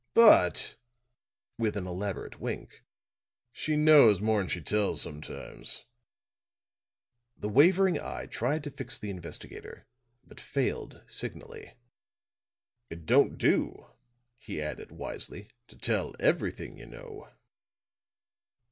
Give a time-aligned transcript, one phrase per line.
[0.15, 0.77] But,"
[1.59, 2.81] with an elaborate wink,
[3.51, 5.83] "she knows more'n she tells sometimes."
[7.37, 9.85] The wavering eye tried to fix the investigator,
[10.25, 11.75] but failed signally.
[12.89, 13.91] "It don't do,"
[14.39, 17.29] he added wisely, "to tell everything you know."